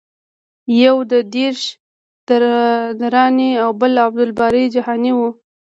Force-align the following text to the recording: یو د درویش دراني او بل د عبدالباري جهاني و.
یو 0.83 0.97
د 1.11 1.13
درویش 1.33 1.59
دراني 2.99 3.51
او 3.63 3.69
بل 3.79 3.91
د 3.95 3.97
عبدالباري 4.05 4.65
جهاني 4.75 5.11
و. 5.15 5.19